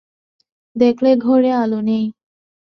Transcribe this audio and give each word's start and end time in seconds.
দেখলে 0.75 1.09
ঘরে 1.17 1.51
আলো 1.53 1.79
নেই। 1.81 2.05